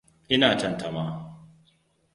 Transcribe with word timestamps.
Ina 0.33 0.49
tantama. 0.61 1.05